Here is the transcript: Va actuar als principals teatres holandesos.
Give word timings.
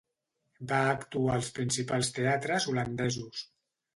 Va 0.71 0.79
actuar 0.93 1.33
als 1.35 1.51
principals 1.59 2.11
teatres 2.17 2.67
holandesos. 2.71 3.45